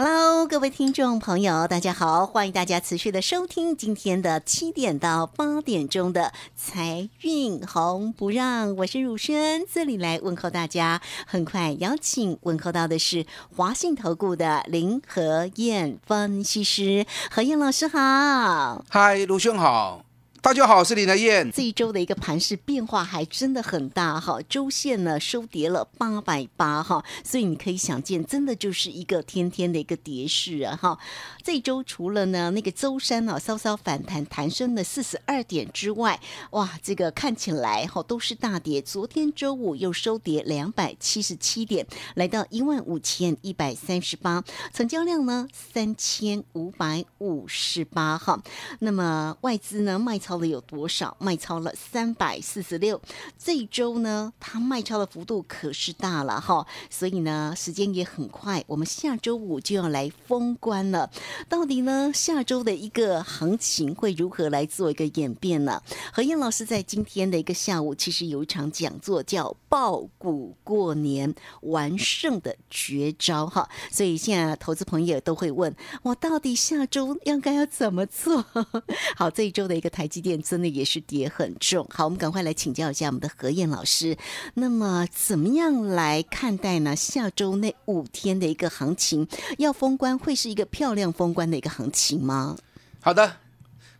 [0.00, 11.02] Hello，各位听众朋友，大家好，欢迎大家持续的收听今天的七点到八点钟的财运红不让，我是汝轩，这里来问候大家。
[11.26, 13.26] 很快邀请问候到的是
[13.56, 18.84] 华信投顾的林和燕分析师，何燕老师好。
[18.88, 20.04] 嗨，卢兄好，
[20.40, 21.50] 大家好，我是林德燕。
[21.50, 30.96] 这一周的一个盘势变化还真的很大哈，周线呢收跌了八百八哈，所以你可以想见，真的就是一个天天的一个跌势啊哈。
[31.42, 36.18] 这周除了呢那个周三呢、稍稍反弹弹升了四十二点之外，
[36.52, 38.80] 哇，这个看起来哈都是大跌。
[38.80, 41.84] 昨天周五又收跌两百七十七点，
[42.14, 48.40] 来到一万五千一百三十八，成交量呢三千五百五十八哈。
[48.78, 51.16] 那么外资呢卖超了有多少？
[51.18, 53.00] 卖超了三百四十六。
[53.38, 61.10] 这一周呢，它卖超的幅度可是大了哈，所以呢，时间也很快，我们下周五就要来封关了。
[61.48, 65.82] 到底呢，下周的一个行情会如何来做一个演变呢？
[66.12, 78.44] 何燕老师在今天的一个下午，其实有一场讲座叫“爆股过年完胜的绝招”哈，所以现在投资朋友都会问我，到底下周应该要怎么做？
[79.16, 81.86] 好，这一周的一个台阶电真的也是跌很重。
[81.90, 84.16] 好，我们赶快来请教一下我们的何燕老师。
[84.54, 86.96] 那么，怎么样来看待呢？
[86.96, 89.26] 下周那五天的一个行情，
[89.58, 92.56] 要封关会是一个漂亮封关的一个行情吗？
[93.00, 93.36] 好的，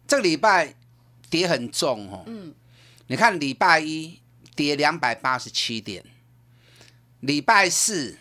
[0.06, 0.74] 这个礼拜
[1.30, 2.24] 跌很重哦。
[2.26, 2.54] 嗯，
[3.06, 4.20] 你看礼拜一
[4.54, 6.04] 跌两百八十七点，
[7.20, 8.18] 礼拜四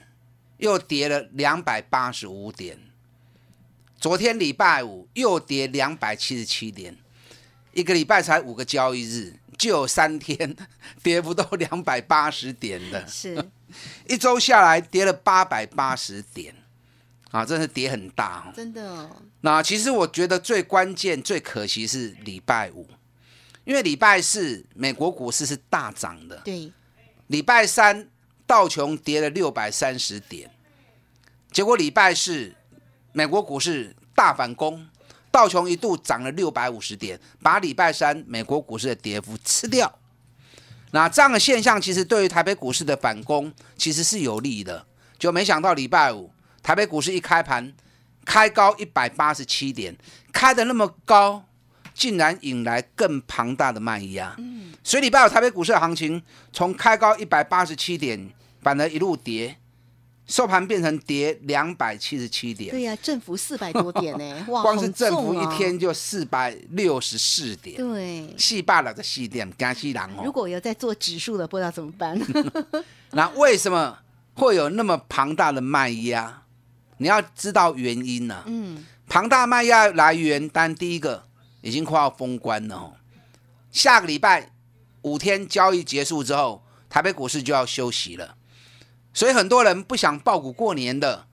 [0.57, 2.79] 又跌了两百八十五点，
[3.99, 6.95] 昨天礼拜五又跌两百七十七点，
[7.77, 10.55] 一个礼拜才五个交易日，就有三天
[11.03, 13.37] 跌不到 两百八十点的，是，
[14.09, 16.55] 一周下来跌了八百八十点，
[17.29, 18.53] 啊，真是跌很大哦。
[18.55, 22.89] 真的哦，那其实我觉得最关键、最可惜是礼拜五，
[23.63, 26.71] 因为礼拜四美国股市是大涨的，对，
[27.27, 28.09] 礼拜三
[28.47, 30.49] 道琼跌了六百三十点，
[31.51, 32.55] 结果礼拜四
[33.11, 34.89] 美国股市大反攻，
[35.37, 39.99] 道琼一度涨了六百五十点，把礼拜三美国股市的跌幅吃掉。
[40.89, 44.83] 那这样的现象其实对于台北股市的反攻其实是有利的，
[45.19, 46.31] 就没想到礼拜五
[46.63, 47.71] 台北股市一开盘
[48.25, 49.95] 开高一百八十七点，
[50.33, 51.43] 开的那么高，
[51.93, 54.35] 竟然引来更庞大的卖压。
[54.83, 56.19] 所以礼拜五台北股市的行情
[56.51, 58.31] 从开高一百八十七点，
[58.63, 59.57] 反而一路跌，
[60.27, 62.69] 收盘变成跌两百七十七点。
[62.71, 68.33] 对呀、振幅四百多点呢， 哇，光是很振幅一天就四百六十四点，对。
[68.37, 70.23] 细罢了的细点，加西郎哦。
[70.25, 72.19] 如果有在做指数的，不知道怎么办。
[73.11, 73.99] 那为什么
[74.35, 76.43] 会有那么庞大的卖压？
[76.97, 81.23] 你要知道原因呢、嗯，庞大卖压来源，但第一个
[81.61, 82.93] 已经快要封关了哦。
[83.71, 84.51] 下个礼拜
[85.03, 88.35] 五天交易结束之后，台北股市就要休息了，
[89.17, 91.25] 所以很多人不想报股过年的，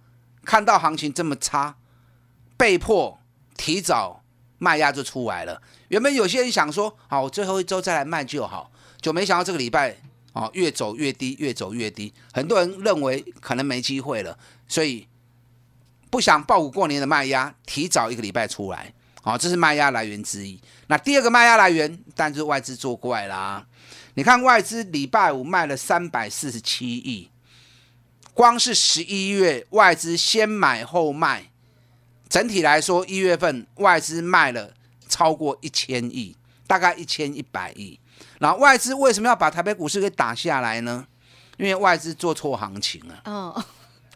[0.42, 1.76] 看到行情这么差，
[2.56, 3.20] 被迫
[3.58, 4.22] 提早
[4.56, 5.60] 卖压就出来了。
[5.88, 9.98] 原本有些人想说，好，我最后一周再来卖就好，就没想到这个礼拜
[10.32, 12.10] 哦越走越低，越走越低。
[12.32, 15.06] 很多人认为可能没机会了，所以
[16.08, 20.58] 不想报股过年的卖压提早一个礼拜出来，好、这是卖压来源之一。
[20.86, 23.66] 那第二个卖压来源，当然是外资作怪啦。
[24.14, 27.28] 你看外资礼拜五卖了三百四十七亿，
[28.34, 31.50] 光是十一月外资先买后卖，
[32.28, 34.74] 整体来说一月份外资卖了
[35.08, 36.36] 超过一千亿，
[36.66, 37.98] 大概一千一百亿。
[38.40, 41.06] 然后外资为什么要把台北股市给打下来呢？
[41.56, 43.64] 因为外资做错行情了，哦，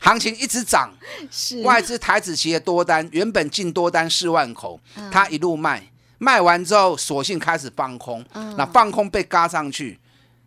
[0.01, 0.93] 行情一直涨，
[1.31, 1.63] 是。
[1.63, 4.81] 外资台子期的多单原本进多单四万口，
[5.13, 5.89] 它一路卖，
[6.19, 8.27] 卖完之后索性开始放空，
[8.57, 10.01] 那放空被嘎上去，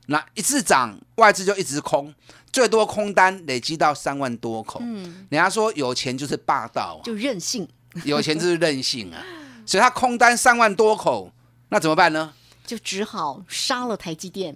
[0.08, 2.14] 那一次涨外资就一直空，
[2.52, 4.80] 最多空单累积到三万多口。
[4.80, 7.68] 人家说有钱就是霸道、啊，就任性，
[8.04, 9.24] 有钱就是任性啊，
[9.66, 11.32] 所以他空单三万多口，
[11.70, 12.34] 那怎么办呢？
[12.64, 14.56] 就只好杀了台积电。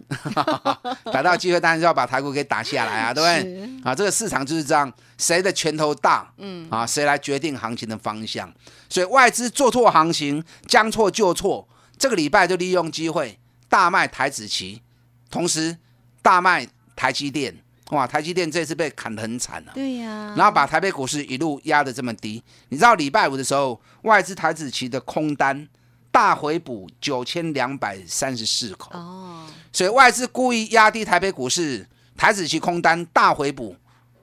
[1.12, 3.81] 逮到机会当然是要把台股给打下来啊，对不对？
[3.83, 8.50] 啊，这个市场就是这样，谁的拳头大，嗯，啊，谁来决定行情的方向。
[8.89, 13.38] 所以外资做错行情，将错就错，这个礼拜就利用机会
[13.68, 14.81] 大卖台子期，
[15.30, 15.77] 同时
[16.21, 17.65] 大卖台积电。
[17.92, 22.42] 哇，台积电这次被砍得很惨了、对呀、然后把台北股市一路压得这么低。
[22.70, 25.68] 你知道礼拜五的时候，外资台子期的空单
[26.12, 31.88] 大回补九千两百三十四口，哦，所以外资故意压低台北股市
[32.18, 33.76] 台子期空单大回补。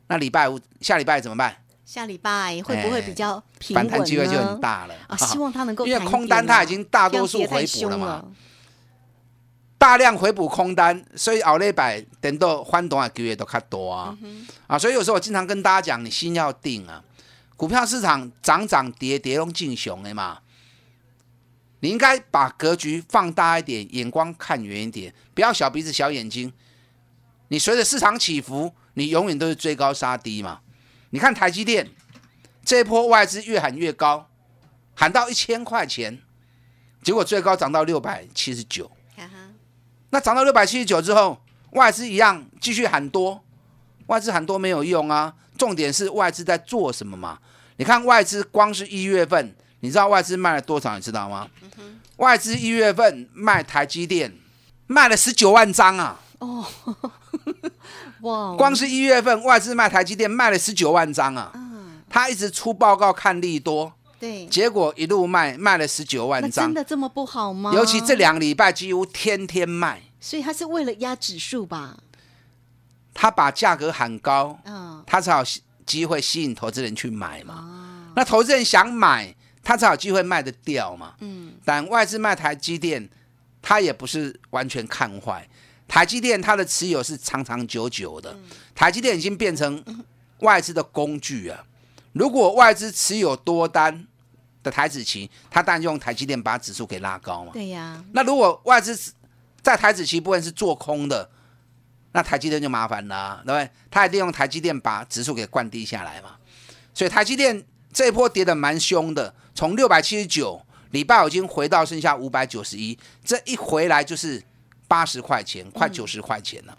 [0.08, 1.56] 那礼拜五下礼拜怎么办？
[1.84, 3.74] 下礼拜会不会比较平？
[3.74, 5.16] 反弹机会就很大了啊！
[5.16, 8.24] 希望它能够 因为空单点啊它已经大多数回补了嘛。
[9.82, 14.16] 大量回补空单，所以后礼拜等到翻动的机会都较多啊。
[14.68, 17.02] 啊，所以有时候我经常跟大家讲，你心要定啊。
[17.56, 20.38] 股票市场涨涨跌跌拢进熊的嘛，
[21.80, 26.52] 你应该把格局放大一点，眼光看远一点，不要小鼻子小眼睛。
[27.48, 30.60] 你随着市场起伏，你永远都是追高杀低嘛。
[31.10, 31.90] 你看台积电
[32.64, 34.28] 这一波外资越喊越高，
[34.94, 36.20] 喊到一千块钱，
[37.02, 38.88] 结果最高涨到六百七十九。
[40.12, 43.42] 那涨到六百七十九之后，外资一样继续喊多，
[44.06, 45.32] 外资喊多没有用啊。
[45.56, 47.38] 重点是外资在做什么嘛？
[47.76, 50.96] 你看外资光是一月份，你知道外资卖了多少？
[50.96, 51.48] 你知道吗？
[52.16, 54.30] 外资一月份卖台积电
[54.86, 56.20] 卖了十九万张啊！
[56.40, 56.66] 哦
[58.20, 61.50] 哇，光是一月份外资卖台积电卖了十九万张啊！
[62.10, 63.90] 他一直出报告看利多，
[64.22, 67.74] 对，结果一路卖卖了十九那万张真，的这么不好吗？
[67.74, 70.00] 尤其这，两个礼拜几乎天天卖。
[70.20, 71.98] 所以他是为了压指数吧？
[73.12, 77.54] 他把价格喊高，嗯，他才有吸机会吸引投资人去买嘛。
[77.54, 79.34] 啊，那投资人想买，
[79.64, 81.14] 他才有机会卖得掉嘛。
[81.18, 83.10] 嗯，但外资卖台积电，
[83.60, 85.48] 他也不是完全看坏。
[85.88, 88.38] 台积电它的持有是长长久久的，
[88.72, 89.84] 台积电已经变成
[90.38, 91.64] 外资的工具啊。
[92.12, 94.06] 如果外资持有多单
[94.62, 97.52] 的台子期，他当然用台积电把指数给拉高嘛。
[97.52, 99.12] 对呀，那如果外资
[99.60, 101.30] 在台子期部分是做空的，
[102.12, 103.70] 那台积电就麻烦了啊、对不对？
[103.90, 106.36] 他一定用台积电把指数给灌低下来嘛。
[106.94, 110.60] 所以台积电这一波跌的蛮凶的，从六百七十九
[110.90, 114.42] 礼拜五已经回到剩下五百九十一，这一回来就是
[114.86, 116.76] 八十块钱，快九十块钱了。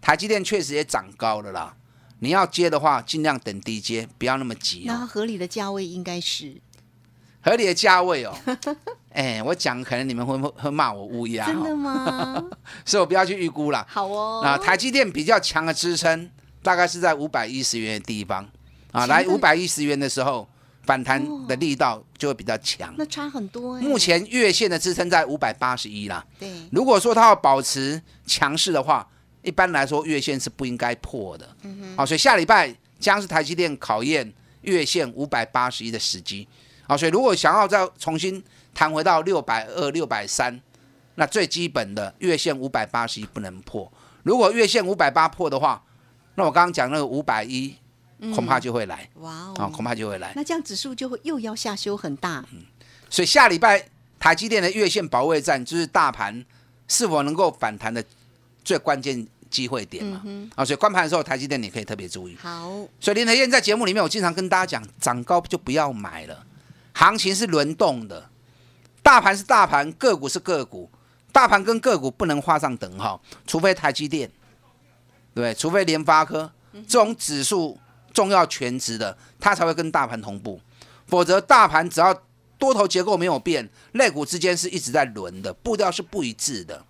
[0.00, 1.74] 台积电确实也涨高了啦。
[2.20, 4.96] 你要接的话，尽量等低接，不要那么急哦。
[4.98, 6.60] 那合理的价位应该是
[7.44, 8.34] 合理的价位哦。
[9.14, 12.44] 哎，我讲可能你们会会骂我乌鸦、真的哦，吗？
[12.84, 13.86] 所以我不要去预估了。
[13.88, 16.28] 好哦，啊，台积电比较强的支撑
[16.62, 18.48] 大概是在五百一十元的地方
[18.90, 20.48] 啊，来五百一十元的时候，
[20.82, 22.92] 反弹的力道就会比较强。
[22.98, 23.82] 那差很多哎。
[23.82, 26.24] 目前月线的支撑在五百八十一啦。
[26.40, 29.08] 对，如果说它要保持强势的话，
[29.42, 31.48] 一般来说月线是不应该破的。
[31.62, 34.32] 嗯哼好，所以下礼拜将是台积电考验
[34.62, 36.48] 月线五百八十一的时机。
[36.86, 38.42] 好，所以如果想要再重新
[38.74, 40.60] 弹回到六百二、六百三，
[41.14, 43.90] 那最基本的月线五百八十一不能破。
[44.22, 45.82] 如果月线五百八破的话，
[46.34, 47.74] 那我刚刚讲那个五百一
[48.34, 50.32] 恐怕就会来哇啊、哦，恐怕就会来。
[50.34, 52.44] 那这样指数就会又要下修很大。
[53.10, 53.86] 所以下礼拜
[54.18, 56.44] 台积电的月线保卫战，就是大盘
[56.88, 58.02] 是否能够反弹的
[58.64, 60.22] 最关键机会点嘛。
[60.56, 62.36] 啊，所以关盘的时候，台积电你可以特别注意。
[62.40, 66.44] 好，所以林台燕在节目里面，我经常跟大家讲，涨高就不要买了，
[66.94, 68.30] 行情是轮动的，
[69.02, 70.90] 大盘是大盘，个股是个股，
[71.30, 74.30] 大盘跟个股不能画上等号，除非台积电，
[75.34, 75.52] 对？
[75.52, 77.78] 除非联发科这种指数
[78.12, 80.60] 重要全值的，它才会跟大盘同步，
[81.06, 82.22] 否则大盘只要
[82.58, 86.84] 多头结构没有变，类股之间是一直在轮的，步调是不一致的。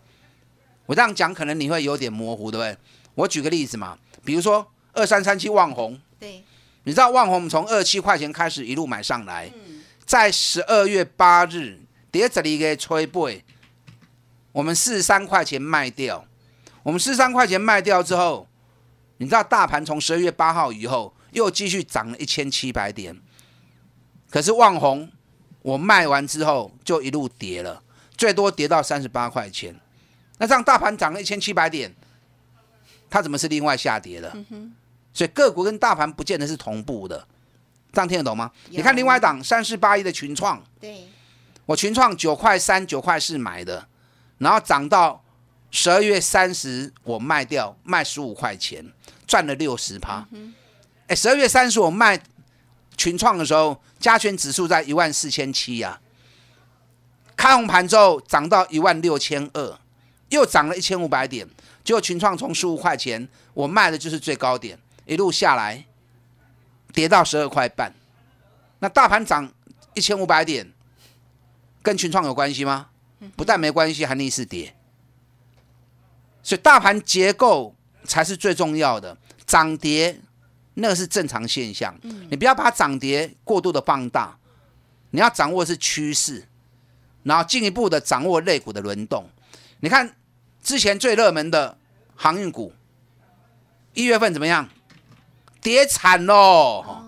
[0.86, 2.78] 我这样讲可能你会有点模糊，对不对？
[3.14, 5.98] 我举个例子嘛，比如说二三三七旺红。
[6.20, 6.44] 对，
[6.84, 9.50] 你知道万红我们从二七块钱开始一路买上来，
[10.14, 11.80] 在十二月八日
[12.12, 13.42] 跌这里给吹背，
[14.52, 16.24] 我们四十三块钱卖掉，
[16.84, 18.46] 我们四十三块钱卖掉之后，
[19.16, 23.20] 你知道大盘从十二月八号以后又继续涨了一千七百点，
[24.30, 25.10] 可是万红
[25.62, 27.82] 我卖完之后就一路跌了，
[28.16, 29.74] 最多跌到三十八块钱，
[30.38, 31.92] 那这样大盘涨了一千七百点，
[33.10, 34.32] 它怎么是另外下跌的？
[35.12, 37.26] 所以个股跟大盘不见得是同步的，
[37.94, 38.50] 这样听得懂吗？
[38.70, 41.08] 你看另外一档三四八一的群创，对，
[41.64, 43.86] 我群创九块三、九块四买的，
[44.38, 45.22] 然后涨到
[45.70, 48.84] 十二月三十我卖掉，卖十五块钱，
[49.26, 50.26] 赚了六十趴。
[51.06, 52.20] 哎，十二月三十我卖
[52.96, 56.00] 群创的时候，加权指数在一万四千七呀，
[57.36, 59.78] 开红盘之后涨到一万六千二，
[60.30, 61.48] 又涨了一千五百点。
[61.82, 65.84] 结果群创从十五块钱，我卖的就是最高点，一路下来
[66.94, 67.92] 跌到十二块半。
[68.78, 69.52] 那大盘涨
[69.92, 70.72] 一千五百点，
[71.82, 72.88] 跟群创有关系吗？
[73.36, 74.74] 不但没关系，还逆势跌。
[76.42, 77.74] 所以大盘结构
[78.04, 80.20] 才是最重要的，涨跌
[80.74, 81.98] 那个是正常现象。
[82.30, 84.38] 你不要把涨跌过度的放大，
[85.10, 86.46] 你要掌握的是趋势，
[87.22, 89.28] 然后进一步的掌握类股的轮动。
[89.80, 90.14] 你看
[90.62, 91.78] 之前最热门的
[92.14, 92.74] 航运股，
[93.94, 94.68] 一月份怎么样？
[95.64, 97.04] 跌惨喽，哦，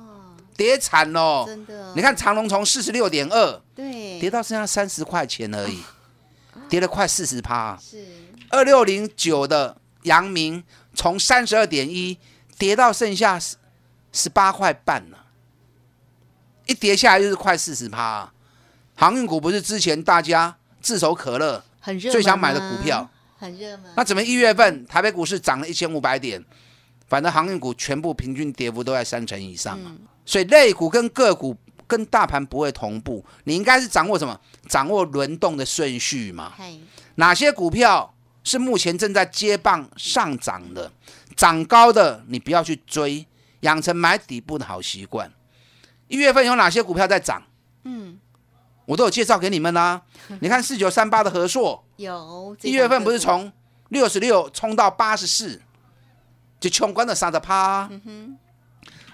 [0.57, 1.45] 跌惨喽！
[1.47, 5.83] 真的，你看长隆从四十六点二对，跌到剩下三十块钱而已，
[6.67, 7.79] 跌了快四十趴。
[7.79, 8.03] 是。
[8.49, 12.17] 二六零九的阳明从三十二点一
[12.57, 13.57] 跌到剩下十
[14.11, 15.27] 十八块半了，
[16.65, 18.33] 一跌下来就是快四十趴。
[18.95, 23.93] 航运股不是之前大家炙手可热，很热，最想买的股票，很热门。
[23.95, 26.43] 那怎么一月份台北股市涨了一千五百点，
[27.07, 29.97] 反正航运股全部平均跌幅都在三成以上啊。
[30.25, 34.41] 所以类股跟个股跟大盘不会同步，你应该是掌握什么？
[34.69, 36.53] 掌握轮动的顺序嘛。
[37.15, 40.91] 哪些股票是目前正在接棒上涨的？
[41.37, 43.27] 涨高的你不要去追，
[43.61, 45.33] 养成买底部的好习惯。
[46.09, 47.43] 一月份有哪些股票在涨？
[47.85, 48.19] 嗯，
[48.87, 50.03] 我都有介绍给你们啦。
[50.41, 53.53] 你看四九三八的和硕，有一月份不是从从
[53.91, 55.61] 六十六冲到八十四，
[56.59, 57.89] 就冲关了三十趴。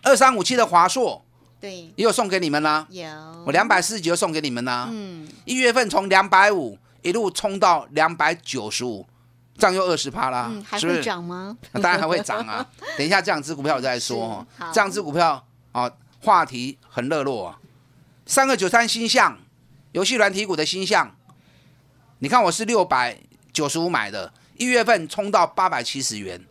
[0.02, 1.24] 二三五七的华硕
[1.60, 3.04] 对也有送给你们啦，有
[3.46, 4.88] 我两百四十九送给你们啦。
[4.90, 9.06] 嗯一月份从两百五一路冲到两百九十五，
[9.56, 11.00] 这样又二十趴啦，嗯还会？
[11.00, 11.56] 涨吗？
[11.70, 12.66] 那当然还会涨啊！
[12.98, 14.72] 等一下这样只股票我再说好。
[14.72, 15.88] 这样只股票啊，
[16.20, 17.60] 话题很热络啊。
[18.26, 19.38] 三个九三星象，
[19.92, 21.14] 游戏软体股的星象，
[22.18, 23.16] 你看我是六百
[23.52, 26.44] 九十五买的，一月份冲到八百七十元。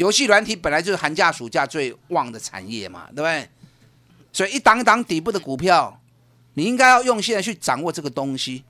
[0.00, 3.46] 游戏软体本来就是寒假暑假最旺的产业嘛，对不对？
[4.32, 6.00] 所以一档一档底部的股票，
[6.54, 8.64] 你应该要用心的去掌握这个东西，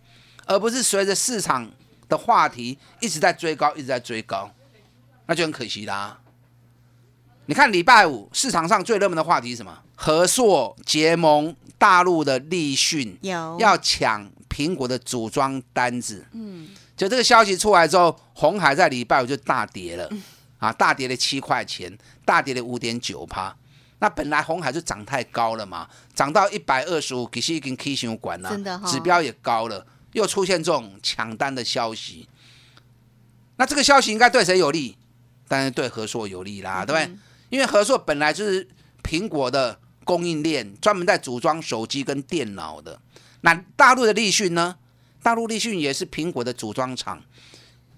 [0.46, 1.70] 而不是随着市场
[2.08, 4.50] 的话题一直在追高，一直在追高，
[5.26, 6.18] 那就很可惜啦。
[7.46, 9.78] 你看礼拜五市场上最热门的话题是什么？
[9.94, 16.26] 和硕结盟大陆的立讯有要抢苹果的组装单子。
[16.32, 20.10] 嗯，就这个消息出来之后，红海在礼拜五就大跌了，
[20.60, 23.54] 啊，大跌了七块钱，大跌了五点九趴。
[23.98, 32.28] 那本来红海就涨太高了嘛，涨到一百二十五，其实已经 K 线管了，真的哈指标也高了，又出现这种抢单的消息。
[33.56, 34.96] 那这个消息应该对谁有利？
[35.48, 37.18] 当然对和硕有利啦，对不对？
[37.50, 38.66] 因为和硕本来就是
[39.02, 43.00] 苹果的供应链，专门在组装手机跟电脑的。
[43.42, 44.76] 那大陆的立讯呢？
[45.22, 47.22] 大陆立讯也是苹果的组装厂，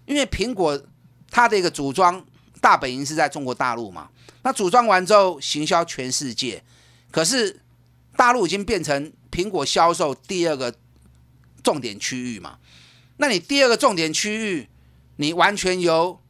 [0.07, 0.83] 因为苹果
[1.31, 2.25] 它的一个组装
[2.63, 4.09] 大本营是在中国大陆嘛，
[4.43, 6.63] 那组装完之后行销全世界，
[7.11, 7.61] 可是
[8.17, 10.73] 大陆已经变成苹果销售第二个
[11.63, 12.59] 重点区域嘛，
[13.17, 14.69] 那你第二个重点区域，
[15.17, 16.21] 你完全由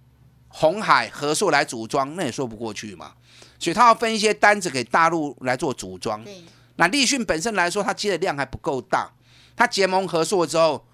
[0.48, 3.12] 红海、合作来组装，那也说不过去嘛。
[3.58, 6.24] 所以他要分一些单子给大陆来做组装。
[6.24, 6.42] 对
[6.76, 9.12] 那立讯本身来说，它接的量还不够大，
[9.54, 10.84] 它结盟合作之后，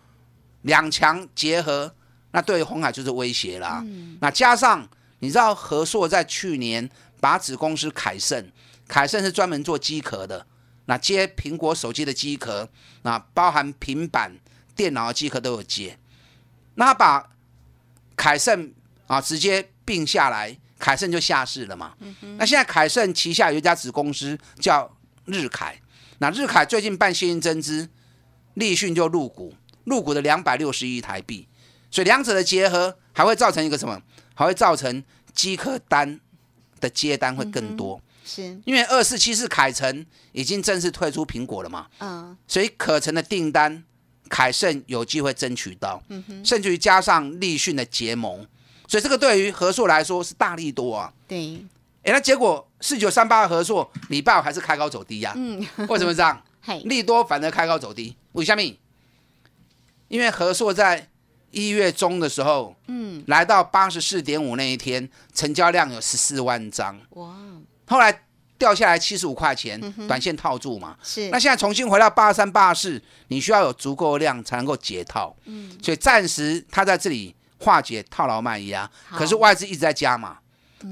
[0.62, 1.94] 两强结合，
[2.32, 3.84] 那对红海就是威胁啦。
[4.20, 4.86] 那加上
[5.20, 6.88] 你知道和硕在去年
[7.20, 8.50] 把子公司凯盛，
[8.86, 10.46] 凯盛是专门做机壳的，
[10.86, 12.68] 那接苹果手机的机壳，
[13.02, 14.36] 那包含平板
[14.76, 15.98] 电脑的机壳都有接。
[16.76, 17.30] 那他把
[18.16, 18.72] 凯盛
[19.08, 21.94] 啊直接并下来，凯盛就下市了嘛。
[22.36, 25.80] 那现在凯盛旗下有一家子公司叫日凯，
[26.18, 27.88] 那日凯最近办现金增资，
[28.54, 31.48] 立讯就入股，入股的两百六十亿台币，
[31.90, 34.00] 所以两者的结合还会造成一个什么？
[34.38, 35.02] 还会造成
[35.34, 36.20] 机壳单
[36.78, 38.56] 的接单会更多，是。
[38.64, 42.36] 因为二四七四凯程已经正式退出苹果了嘛，嗯。
[42.46, 43.82] 所以可成的订单
[44.28, 46.00] 凯盛有机会争取到，
[46.44, 48.46] 甚至于加上立讯的结盟，
[48.86, 51.12] 所以这个对于和硕来说是大力多啊。
[51.26, 51.60] 对。
[52.04, 55.58] 哎，那结果四九三八的合作礼拜五还是开高走低呀、嗯。
[55.88, 56.40] 为什么这样？
[56.62, 56.78] 嘿。
[56.84, 58.62] 利多反而开高走低，为什么？
[60.06, 61.08] 因为和硕在
[61.50, 63.22] 一月中的时候，嗯。
[63.26, 67.34] 来到八十四点五那一天，成交量有十四万张，哇。
[67.86, 68.22] 后来
[68.58, 70.96] 掉下来七十五块钱，短线套住嘛。
[71.02, 71.28] 是。
[71.30, 75.76] 那现在重新回到八三八四，你需要有足够量才能够解套，嗯。
[75.82, 79.18] 所以暂时它在这里化解套牢卖压，好。
[79.18, 80.38] 可是外资一直在加嘛，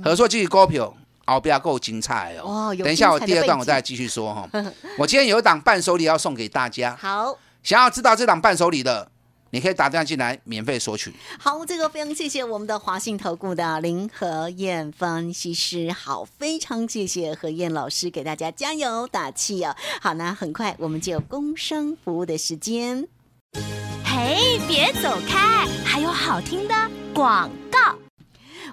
[0.05, 0.97] 合作继续股票。
[1.29, 2.69] 后边够精彩哦！
[2.69, 4.49] 哇等一下我第二段我再继续说哈。
[4.97, 7.37] 我今天有一档伴手礼要送给大家，好。
[7.65, 9.11] 想要知道这档伴手礼的，
[9.57, 11.11] 你可以打电话进来免费索取。
[11.39, 19.75] 好，这个非常谢谢我们的华信投顾的林和燕分析师，好，非常谢谢何燕老师给大家加油打气哦。
[20.03, 23.09] 好，那很快我们就有工商服务的时间。
[24.05, 26.75] 嘿，别走开，还有好听的
[27.15, 28.06] 广告。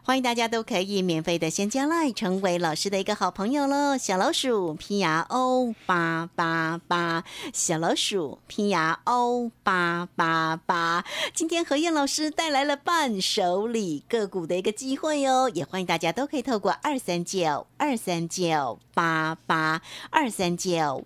[0.05, 3.97] 欢迎大家都可以免费的先加来，成为老师的一个好朋友喽。
[3.97, 11.05] 小老鼠 P R O 八八八，小老鼠 P R O 八八八。
[11.33, 21.05] 今天何燕老师带来了伴手礼个股的一个机会哟，也欢迎大家都可以透过二三九二三九八八二三九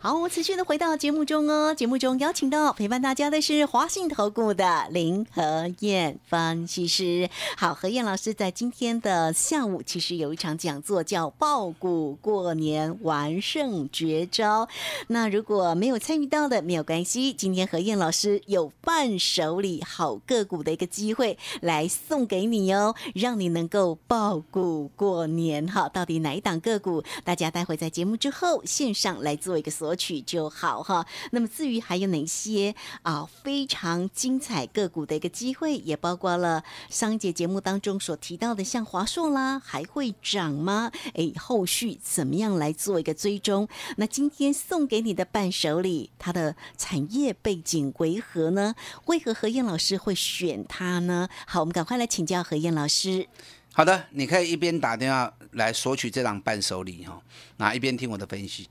[0.00, 1.74] 好，我们持续的回到节目中哦。
[1.74, 7.28] 节目中邀请到陪伴大家的是华信投顾的林和燕分析师。
[7.56, 14.68] 好，何燕老师在今天的下午其实有一场讲座，叫“爆股过年完胜绝招”。
[15.08, 25.66] 那如果没有参与到的，没有关系，今天何燕老师有伴手礼好个股的一个机会来送给你哦，让你能够爆股过年。
[25.66, 27.02] 哈，到底哪一档个股？
[27.24, 29.87] 大家待会在节目之后线上来做一个索。
[29.88, 31.06] 索取就好哈。
[31.30, 40.92] 那么至于还有哪些啊非常精彩个股的一个机会，也包括了上一节节目当中所提到的，像华硕啦，还会涨吗？
[41.14, 43.66] 哎，后续怎么样来做一个追踪？
[43.96, 48.74] 那今天送给你的伴手礼，它的产业背景为何呢？
[49.06, 51.26] 为何何燕老师会选它呢？
[51.46, 53.26] 好，我们赶快来请教何燕老师。
[53.72, 57.22] 好的，你可以一边打电话来索取这档伴手礼哈，
[57.56, 58.68] 那一边听我的分析。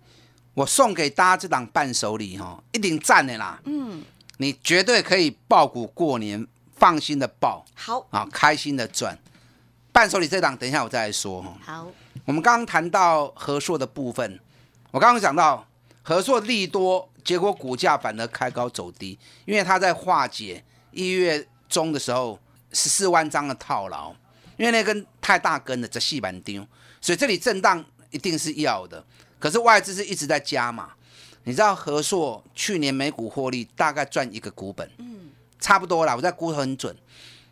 [0.58, 3.62] 我送给大家这档伴手礼哈，一定赞的啦。
[3.66, 4.04] 嗯，
[4.38, 7.64] 你绝对可以爆股过年，放心的爆。
[7.76, 9.16] 好啊，开心的赚。
[9.92, 11.56] 伴手礼这档，等一下我再来说哈。
[11.64, 11.88] 好，
[12.26, 14.40] 我们刚刚谈到和硕的部分，
[14.90, 15.64] 我刚刚讲到
[16.02, 19.16] 和硕利多，结果股价反而开高走低，
[19.46, 22.40] 因为它在化解一月中的时候
[22.72, 24.12] 十四万张的套牢，
[24.58, 26.66] 因为那根太大根了，这细板丢，
[27.00, 29.06] 所以这里震荡一定是要的。
[29.40, 30.92] 可是外资是一直在加嘛？
[31.44, 36.96] 你知道和硕去年每股获利大概赚一个股本，嗯，差不多啦，我在估很准。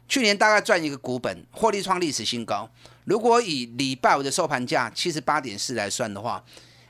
[0.07, 2.69] 去年大概赚一个股本，获利创历史新高。
[3.05, 6.43] 如果以礼拜五的收盘价七十八点四来算的话，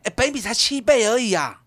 [0.03, 1.61] 哎，本比才七倍而已啊！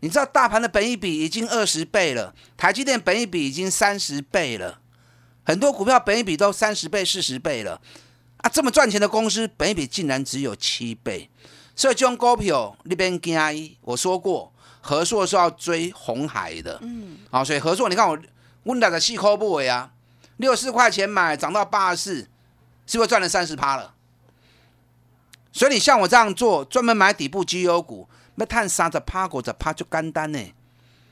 [0.00, 4.80] 你知道大盘的本一比已经二十倍了，台积电本一比已经三十倍了，
[5.44, 7.80] 很多股票本一比都三十倍、四十倍了
[8.36, 8.48] 啊！
[8.48, 11.30] 这么赚钱的公司，本一比竟然只有七倍。
[11.78, 18.18] 所以这种股票那边惊伊，我说过，合硕是要追红海的，嗯，好，所以合硕，你看我
[18.64, 19.92] 问到的细抠不为啊，
[20.38, 22.14] 六十四块钱买，涨到八十四，
[22.84, 23.94] 是不是赚了三十趴了？
[25.52, 30.52] 所以你像我这样做，专门买底部绩优股，那探三十趴五十趴就干单呢。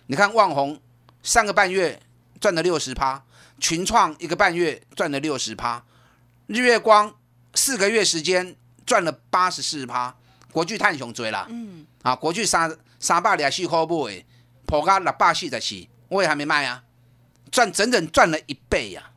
[0.08, 0.80] 你看旺宏
[1.22, 2.02] 三个半月
[2.40, 3.22] 赚了六十趴，
[3.60, 5.84] 群创一个半月赚了六十趴，
[6.48, 7.14] 日月光
[7.54, 10.16] 四个月时间赚了八十四趴。
[10.56, 14.24] 国巨探熊追啦，嗯，啊，国巨三三百两四块买，
[14.64, 16.82] 破价六百四十四，我也还没卖啊，
[17.50, 19.10] 赚整整赚了一倍呀！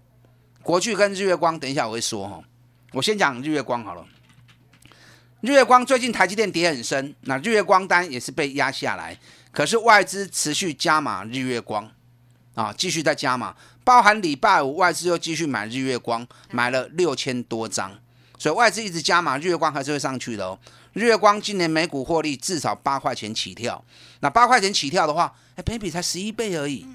[0.62, 2.43] 国巨跟日月光，等一下我会说哈，
[2.91, 4.06] 我先讲日月光好了。
[5.39, 9.17] 日月光最近台积电跌很深，那日月光单也是被压下来，
[9.54, 11.89] 可是外资持续加码日月光，
[12.54, 17.97] 啊，继续在加码，包含礼拜五外资又继续买日月光，买了六千多张，
[18.39, 20.58] 所以外资一直加码，日月光还是会上去的哦。
[20.93, 23.84] 日月光今年每股获利至少八块钱起跳，
[24.21, 26.86] 那八块钱起跳的话，哎，本比才十一倍而已，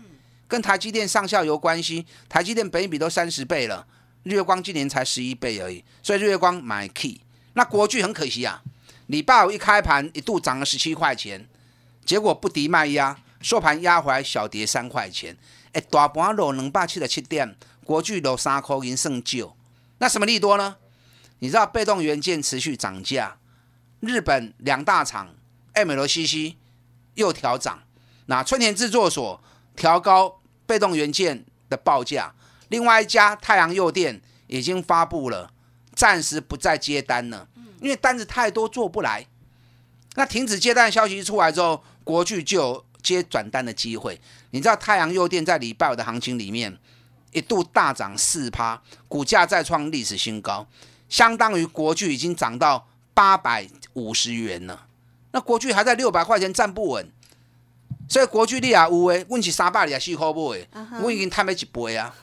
[0.48, 3.86] 跟台积电上下游关系，台积电本比都三十倍了，
[4.24, 7.20] 日月光今年才十一倍而已，所以日月光买 key。
[7.52, 8.62] 那国巨很可惜啊，
[9.06, 11.46] 礼拜五一开盘一度涨了十七块钱，
[12.04, 15.36] 结果不敌卖压，收盘压回来小跌三块钱，
[15.72, 17.54] 哎，大盘落两百七十七点，
[17.84, 19.54] 国巨落三块银剩九，
[19.98, 20.76] 那什么利多呢？
[21.38, 23.36] 你知道被动元件持续涨价。
[24.00, 25.34] 日本两大厂
[25.74, 26.56] MLCC
[27.14, 27.82] 又调涨，
[28.26, 29.40] 那春田制作所
[29.74, 32.34] 调高被动元件的报价，
[32.68, 35.50] 另外一家太阳诱电已经发布了，
[35.94, 37.48] 暂时不再接单了，
[37.80, 39.26] 因为单子太多做不来。
[40.16, 44.20] 那停止接单消息一出来之后，国巨就有接转单的机会。
[44.50, 46.78] 你知道太阳诱电在礼拜五的行情里面
[47.32, 50.66] 一度大涨四趴，股价再创历史新高，
[51.08, 54.86] 相当于国巨已经涨到八百五十元了。
[55.32, 57.10] 那国巨还在六百块钱站不稳，
[58.08, 60.68] 所以国巨你也有诶，问起三百也四块五诶，
[61.02, 62.14] 我已经摊了一倍啊。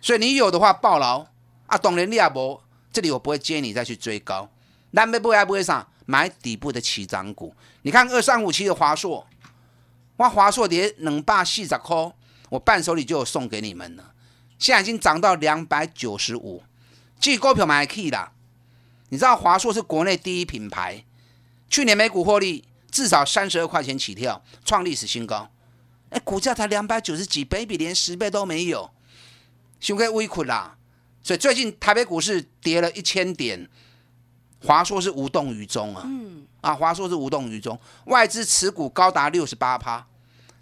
[0.00, 1.26] 所以你有的话报牢
[1.66, 2.60] 啊，当然你也无，
[2.92, 4.48] 这里我不会接你再去追高。
[4.92, 5.86] 咱要买还买啥？
[6.06, 7.54] 买底部的起涨股。
[7.82, 9.26] 你看二三五七的华硕，
[10.18, 12.12] 哇，华硕跌两百四十块，
[12.50, 14.12] 我伴手礼就有送给你们了。
[14.58, 16.62] 现在已经涨到两百九十五，
[17.24, 18.32] 这股票买 key 啦。
[19.08, 21.06] 你知道华硕是国内第一品牌。
[21.70, 25.48] 去年每股获利至少三十二块钱起跳，创历史新高。
[26.10, 28.90] 哎，股价才两百九十几，倍比连十倍都没有，
[29.80, 30.76] 胸给微苦啦。
[31.22, 33.70] 所以最近台北股市跌了一千点，
[34.60, 36.02] 华硕是无动于衷啊。
[36.04, 36.46] 嗯。
[36.60, 40.06] 啊，华硕是无动于衷，外资持股高达六十八趴，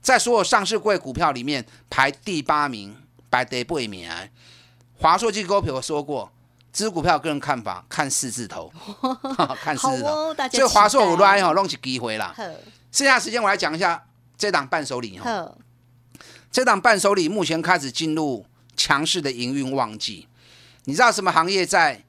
[0.00, 2.96] 在所有上市柜股票里面排第八名，
[3.28, 4.08] 排第八名。
[4.96, 6.30] 华硕这股票我说过。
[6.72, 8.72] 支股票个人看法，看四字头，
[9.62, 10.34] 看四字头。
[10.50, 12.34] 这个华硕五乱哈，弄起机会啦。
[12.90, 14.02] 剩下时间我来讲一下
[14.38, 15.52] 这档伴手礼哈。
[16.50, 20.26] 这档伴手礼目前开始进入强势的营运旺季。
[20.84, 22.02] 你知道什么行业在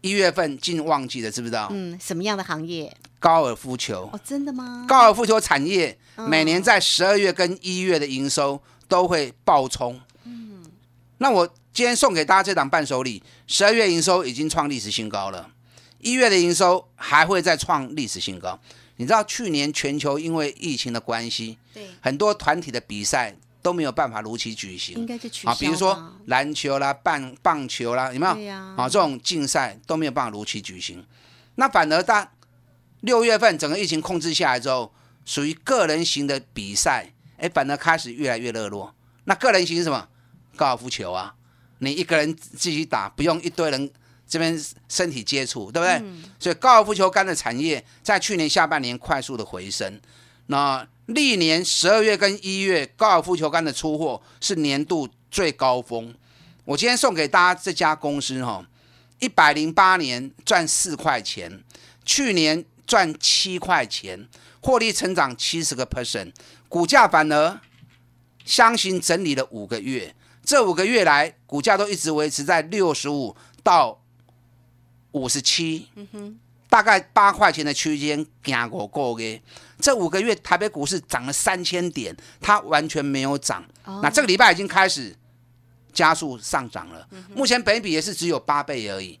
[0.00, 1.30] 一月份进旺季的？
[1.30, 1.68] 知不知道？
[1.72, 2.96] 嗯，什么样的行业？
[3.18, 4.08] 高尔夫球。
[4.12, 4.86] 哦，真的吗？
[4.88, 10.00] 高尔夫球产业每年在十二月跟一月的营收都会爆冲。
[10.22, 10.64] 嗯，
[11.18, 11.48] 那我。
[11.78, 15.48] 今天送给大家这档伴手礼，十二月营收已经创历史新高了，
[16.00, 18.58] 一月的营收还会再创历史新高。
[18.96, 25.56] 你知道去年全球因为疫情的关系，对很多团体的比赛都没有办法如期举行，应该是取消啊。
[25.60, 28.34] 比如说篮球啦、棒棒球啦，有没有？
[28.34, 28.74] 对呀。
[28.76, 31.06] 啊，这种竞赛都没有办法如期举行。
[31.54, 32.28] 那反而当
[33.02, 34.92] 六月份整个疫情控制下来之后，
[35.24, 38.92] 属于个人型的比赛，哎，反而开始越来越热络。
[39.26, 40.08] 那个人型是什么？
[40.56, 41.36] 高尔夫球啊。
[41.78, 43.90] 你一个人自己打，不用一堆人
[44.26, 46.02] 这边身体接触，对不对？
[46.38, 50.00] 所以高尔夫球杆的产业在去年下半年快速的回升。
[50.46, 56.14] 那历年十二月跟一月高尔夫球杆的出货是年度最高峰。
[56.64, 58.66] 我今天送给大家这家公司哈，
[59.18, 61.62] 一百零八年赚四块钱，
[62.04, 64.28] 去年赚七块钱，
[64.60, 66.32] 获利成长七十个 percent，
[66.68, 67.60] 股价反而
[68.44, 70.14] 箱型整理了五个月。
[70.48, 74.00] 这五个月来，股价都一直维持在六十五到
[75.12, 75.86] 五十七，
[76.70, 79.38] 大概八块钱的区间，行过过嘅。
[79.78, 83.62] 这五个月，台北股市涨了三千点，它完全没有涨。
[84.00, 85.14] 那这个礼拜已经开始
[85.92, 87.06] 加速上涨了。
[87.34, 89.20] 目前本比也是只有八倍而已，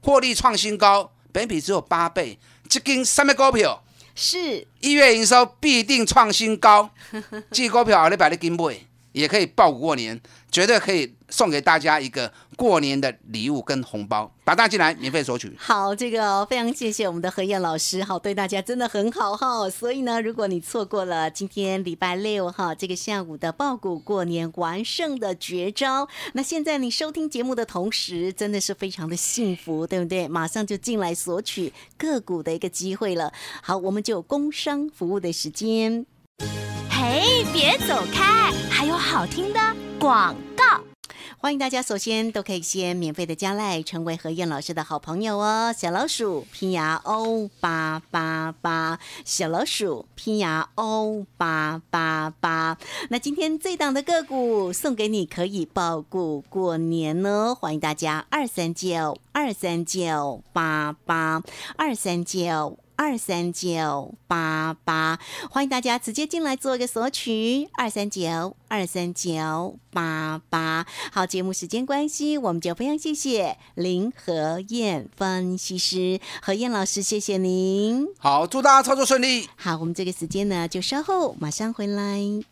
[0.00, 2.38] 获利创新高，本比只有八倍。
[2.66, 3.84] 这跟什么股票？
[4.14, 6.88] 是一月营收必定创新高，
[7.52, 8.74] 这股票你摆在金买，
[9.12, 10.20] 也可以报过年。
[10.50, 15.50] 绝对可以送给大家一个过年的礼物跟红包，把大家进来免费索取。
[15.56, 19.70] 好，这个非常谢谢我们的何燕老师，好对大家真的很好哈。
[19.70, 30.28] 所以呢，如果你错过了今天礼拜六哈这个下午的爆股过年完胜的绝招，那现在你收听节目的同时，真的是非常的幸福，对不对？
[30.28, 33.32] 马上就进来索取个股的一个机会了。
[33.62, 36.04] 好，我们就工商服务的时间。
[36.90, 39.60] 嘿，别走开，还有好听的。
[39.98, 40.80] 广告，
[41.38, 41.80] 欢迎大家。
[41.80, 45.72] 首先都可以先免费的加赖，成为何燕老师的好朋友哦。
[45.76, 52.76] 小老鼠拼牙 O 八八八，小老鼠拼牙 O 八八八。
[53.10, 57.54] 那今天这档的个股送给你，可以报股过年呢。
[57.54, 61.42] 欢迎大家二三九二三九八八
[61.76, 62.78] 二三九。
[62.96, 65.18] 二三九八八，
[65.50, 67.68] 欢迎大家直接进来做一个索取。
[67.74, 78.06] 二三九二三九八八，好，节目时间关系，我们就非常谢谢林和燕分析师何燕老师，谢谢您。
[78.18, 79.48] 好，祝大家操作顺利。
[79.56, 82.51] 好，我们这个时间呢，就稍后马上回来。